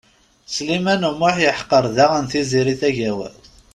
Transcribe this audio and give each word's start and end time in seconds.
Sliman 0.53 1.03
U 1.09 1.11
Muḥ 1.19 1.35
yeḥqer 1.43 1.85
daɣen 1.95 2.25
Tiziri 2.31 2.75
Tagawawt. 2.81 3.43